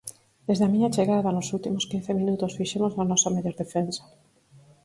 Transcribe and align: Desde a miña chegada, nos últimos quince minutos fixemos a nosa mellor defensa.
Desde 0.47 0.63
a 0.65 0.71
miña 0.73 0.93
chegada, 0.95 1.35
nos 1.35 1.51
últimos 1.57 1.87
quince 1.91 2.11
minutos 2.19 2.55
fixemos 2.57 2.93
a 3.01 3.03
nosa 3.11 3.33
mellor 3.35 3.55
defensa. 3.63 4.03